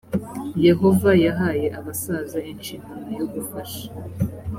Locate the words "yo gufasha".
3.19-3.85